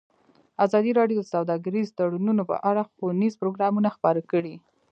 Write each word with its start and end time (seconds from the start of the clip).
ازادي 0.65 0.91
راډیو 0.99 1.19
د 1.21 1.27
سوداګریز 1.33 1.87
تړونونه 1.97 2.41
په 2.49 2.55
اړه 2.69 2.83
ښوونیز 2.93 3.33
پروګرامونه 3.41 3.89
خپاره 3.95 4.21
کړي. 4.31 4.55